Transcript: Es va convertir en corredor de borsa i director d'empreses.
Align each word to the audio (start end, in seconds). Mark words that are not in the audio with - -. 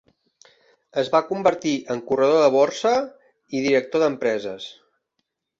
Es 1.01 1.11
va 1.15 1.21
convertir 1.27 1.75
en 1.95 2.01
corredor 2.09 2.41
de 2.45 2.49
borsa 2.57 2.95
i 3.59 3.65
director 3.69 4.07
d'empreses. 4.07 4.71